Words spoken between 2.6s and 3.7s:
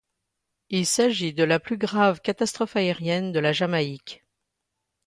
aérienne de la